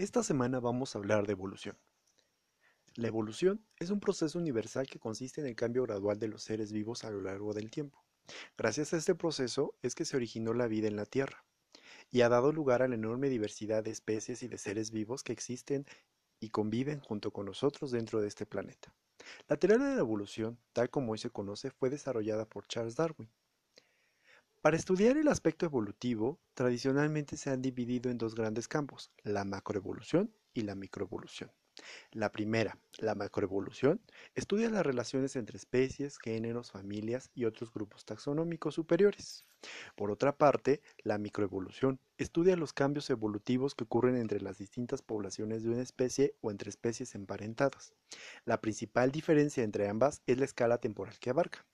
Esta 0.00 0.22
semana 0.22 0.60
vamos 0.60 0.96
a 0.96 0.98
hablar 0.98 1.26
de 1.26 1.32
evolución. 1.32 1.76
La 2.94 3.08
evolución 3.08 3.66
es 3.78 3.90
un 3.90 4.00
proceso 4.00 4.38
universal 4.38 4.86
que 4.86 4.98
consiste 4.98 5.42
en 5.42 5.46
el 5.46 5.54
cambio 5.54 5.82
gradual 5.82 6.18
de 6.18 6.28
los 6.28 6.42
seres 6.42 6.72
vivos 6.72 7.04
a 7.04 7.10
lo 7.10 7.20
largo 7.20 7.52
del 7.52 7.70
tiempo. 7.70 8.02
Gracias 8.56 8.94
a 8.94 8.96
este 8.96 9.14
proceso 9.14 9.74
es 9.82 9.94
que 9.94 10.06
se 10.06 10.16
originó 10.16 10.54
la 10.54 10.68
vida 10.68 10.88
en 10.88 10.96
la 10.96 11.04
Tierra 11.04 11.44
y 12.10 12.22
ha 12.22 12.30
dado 12.30 12.50
lugar 12.50 12.80
a 12.80 12.88
la 12.88 12.94
enorme 12.94 13.28
diversidad 13.28 13.84
de 13.84 13.90
especies 13.90 14.42
y 14.42 14.48
de 14.48 14.56
seres 14.56 14.90
vivos 14.90 15.22
que 15.22 15.34
existen 15.34 15.84
y 16.40 16.48
conviven 16.48 17.00
junto 17.00 17.30
con 17.30 17.44
nosotros 17.44 17.90
dentro 17.90 18.22
de 18.22 18.28
este 18.28 18.46
planeta. 18.46 18.94
La 19.48 19.58
teoría 19.58 19.76
de 19.86 19.96
la 19.96 20.00
evolución, 20.00 20.58
tal 20.72 20.88
como 20.88 21.12
hoy 21.12 21.18
se 21.18 21.28
conoce, 21.28 21.70
fue 21.70 21.90
desarrollada 21.90 22.46
por 22.46 22.66
Charles 22.68 22.96
Darwin. 22.96 23.28
Para 24.62 24.76
estudiar 24.76 25.16
el 25.16 25.28
aspecto 25.28 25.64
evolutivo, 25.64 26.38
tradicionalmente 26.52 27.38
se 27.38 27.48
han 27.48 27.62
dividido 27.62 28.10
en 28.10 28.18
dos 28.18 28.34
grandes 28.34 28.68
campos, 28.68 29.10
la 29.22 29.44
macroevolución 29.44 30.34
y 30.52 30.62
la 30.62 30.74
microevolución. 30.74 31.50
La 32.12 32.30
primera, 32.30 32.78
la 32.98 33.14
macroevolución, 33.14 34.02
estudia 34.34 34.68
las 34.68 34.84
relaciones 34.84 35.34
entre 35.36 35.56
especies, 35.56 36.18
géneros, 36.18 36.72
familias 36.72 37.30
y 37.34 37.46
otros 37.46 37.72
grupos 37.72 38.04
taxonómicos 38.04 38.74
superiores. 38.74 39.46
Por 39.96 40.10
otra 40.10 40.36
parte, 40.36 40.82
la 41.04 41.16
microevolución 41.16 41.98
estudia 42.18 42.54
los 42.54 42.74
cambios 42.74 43.08
evolutivos 43.08 43.74
que 43.74 43.84
ocurren 43.84 44.16
entre 44.16 44.42
las 44.42 44.58
distintas 44.58 45.00
poblaciones 45.00 45.62
de 45.62 45.70
una 45.70 45.80
especie 45.82 46.34
o 46.42 46.50
entre 46.50 46.68
especies 46.68 47.14
emparentadas. 47.14 47.94
La 48.44 48.60
principal 48.60 49.10
diferencia 49.10 49.64
entre 49.64 49.88
ambas 49.88 50.20
es 50.26 50.36
la 50.36 50.44
escala 50.44 50.76
temporal 50.76 51.18
que 51.18 51.30
abarca. 51.30 51.64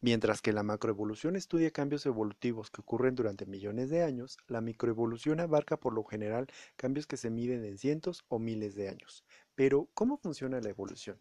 Mientras 0.00 0.42
que 0.42 0.52
la 0.52 0.62
macroevolución 0.62 1.36
estudia 1.36 1.70
cambios 1.70 2.06
evolutivos 2.06 2.70
que 2.70 2.80
ocurren 2.80 3.14
durante 3.14 3.46
millones 3.46 3.90
de 3.90 4.02
años, 4.02 4.38
la 4.46 4.60
microevolución 4.60 5.40
abarca 5.40 5.78
por 5.78 5.92
lo 5.92 6.04
general 6.04 6.46
cambios 6.76 7.06
que 7.06 7.16
se 7.16 7.30
miden 7.30 7.64
en 7.64 7.78
cientos 7.78 8.24
o 8.28 8.38
miles 8.38 8.74
de 8.74 8.88
años. 8.88 9.24
Pero, 9.54 9.88
¿cómo 9.94 10.16
funciona 10.16 10.60
la 10.60 10.70
evolución? 10.70 11.20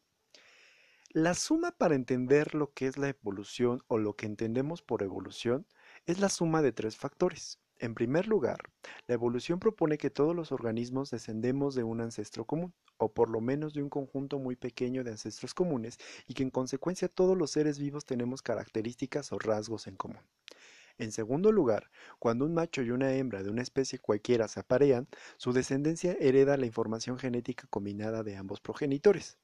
La 1.10 1.34
suma 1.34 1.72
para 1.72 1.96
entender 1.96 2.54
lo 2.54 2.74
que 2.74 2.88
es 2.88 2.98
la 2.98 3.10
evolución 3.10 3.82
o 3.88 3.98
lo 3.98 4.16
que 4.16 4.26
entendemos 4.26 4.82
por 4.82 5.04
evolución 5.04 5.66
es 6.06 6.20
la 6.20 6.30
suma 6.30 6.62
de 6.62 6.74
tres 6.74 6.98
factores. 6.98 7.60
En 7.80 7.94
primer 7.94 8.28
lugar, 8.28 8.58
la 9.06 9.14
evolución 9.14 9.60
propone 9.60 10.00
que 10.00 10.10
todos 10.10 10.36
los 10.36 10.52
organismos 10.52 11.12
descendemos 11.12 11.76
de 11.76 11.84
un 11.84 12.02
ancestro 12.02 12.44
común, 12.46 12.74
o 12.98 13.14
por 13.14 13.30
lo 13.30 13.40
menos 13.40 13.74
de 13.76 13.84
un 13.84 13.90
conjunto 13.90 14.40
muy 14.40 14.56
pequeño 14.56 15.04
de 15.04 15.12
ancestros 15.12 15.54
comunes, 15.54 16.00
y 16.28 16.34
que 16.34 16.42
en 16.42 16.50
consecuencia 16.50 17.08
todos 17.08 17.38
los 17.38 17.52
seres 17.52 17.78
vivos 17.78 18.06
tenemos 18.06 18.42
características 18.42 19.32
o 19.32 19.38
rasgos 19.38 19.86
en 19.86 19.96
común. 19.96 20.24
En 20.98 21.12
segundo 21.12 21.52
lugar, 21.52 21.92
cuando 22.18 22.46
un 22.46 22.56
macho 22.56 22.82
y 22.82 22.90
una 22.90 23.14
hembra 23.14 23.44
de 23.44 23.52
una 23.52 23.62
especie 23.62 24.00
cualquiera 24.00 24.48
se 24.48 24.60
aparean, 24.60 25.08
su 25.38 25.54
descendencia 25.54 26.18
hereda 26.20 26.58
la 26.58 26.66
información 26.66 27.20
genética 27.20 27.68
combinada 27.70 28.24
de 28.24 28.38
ambos 28.38 28.60
progenitores. 28.60 29.38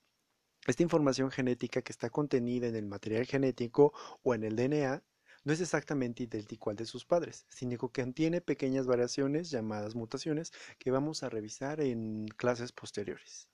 Esta 0.65 0.81
información 0.81 1.29
genética 1.29 1.83
que 1.83 1.91
está 1.91 2.09
contenida 2.09 2.67
en 2.67 2.75
el 2.75 2.87
material 2.87 3.27
genético 3.27 3.93
o 4.23 4.33
en 4.33 4.43
el 4.43 4.55
DNA 4.55 5.03
no 5.43 5.53
es 5.53 5.61
exactamente 5.61 6.23
idéntico 6.23 6.69
al 6.69 6.75
de 6.75 6.85
sus 6.85 7.05
padres, 7.05 7.45
sino 7.49 7.77
que 7.77 8.01
contiene 8.03 8.41
pequeñas 8.41 8.87
variaciones 8.87 9.49
llamadas 9.49 9.95
mutaciones 9.95 10.51
que 10.79 10.91
vamos 10.91 11.23
a 11.23 11.29
revisar 11.29 11.81
en 11.81 12.27
clases 12.37 12.71
posteriores. 12.71 13.49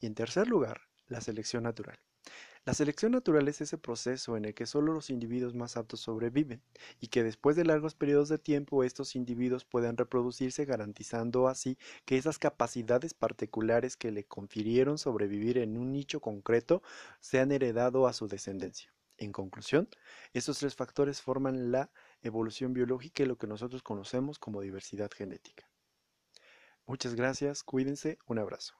Y 0.00 0.06
en 0.06 0.14
tercer 0.14 0.48
lugar, 0.48 0.82
la 1.06 1.20
selección 1.20 1.64
natural. 1.64 1.98
La 2.64 2.72
selección 2.72 3.12
natural 3.12 3.46
es 3.48 3.60
ese 3.60 3.76
proceso 3.76 4.38
en 4.38 4.46
el 4.46 4.54
que 4.54 4.64
solo 4.64 4.94
los 4.94 5.10
individuos 5.10 5.54
más 5.54 5.76
aptos 5.76 6.00
sobreviven 6.00 6.62
y 6.98 7.08
que 7.08 7.22
después 7.22 7.56
de 7.56 7.64
largos 7.66 7.94
periodos 7.94 8.30
de 8.30 8.38
tiempo 8.38 8.84
estos 8.84 9.16
individuos 9.16 9.66
puedan 9.66 9.98
reproducirse 9.98 10.64
garantizando 10.64 11.48
así 11.48 11.76
que 12.06 12.16
esas 12.16 12.38
capacidades 12.38 13.12
particulares 13.12 13.98
que 13.98 14.12
le 14.12 14.24
confirieron 14.24 14.96
sobrevivir 14.96 15.58
en 15.58 15.76
un 15.76 15.92
nicho 15.92 16.20
concreto 16.20 16.82
sean 17.20 17.52
heredado 17.52 18.06
a 18.06 18.14
su 18.14 18.28
descendencia. 18.28 18.93
En 19.16 19.32
conclusión, 19.32 19.88
estos 20.32 20.58
tres 20.58 20.74
factores 20.74 21.22
forman 21.22 21.70
la 21.70 21.90
evolución 22.22 22.72
biológica 22.72 23.22
y 23.22 23.26
lo 23.26 23.36
que 23.36 23.46
nosotros 23.46 23.82
conocemos 23.82 24.38
como 24.38 24.60
diversidad 24.60 25.10
genética. 25.10 25.70
Muchas 26.86 27.14
gracias, 27.14 27.62
cuídense, 27.62 28.18
un 28.26 28.38
abrazo. 28.38 28.74